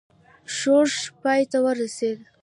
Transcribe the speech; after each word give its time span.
ښورښ 0.55 0.95
پای 1.21 1.41
ته 1.51 1.57
ورسېدی. 1.65 2.25